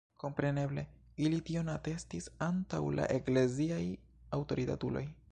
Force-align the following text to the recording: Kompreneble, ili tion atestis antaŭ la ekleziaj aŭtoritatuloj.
Kompreneble, 0.21 0.83
ili 1.25 1.41
tion 1.49 1.67
atestis 1.73 2.29
antaŭ 2.45 2.79
la 2.99 3.05
ekleziaj 3.17 3.83
aŭtoritatuloj. 4.39 5.05